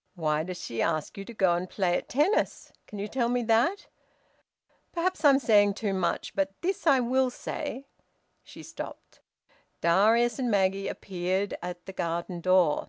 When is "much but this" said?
5.92-6.86